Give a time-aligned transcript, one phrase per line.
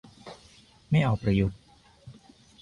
[0.89, 1.59] ไม่เอาประยุทธ์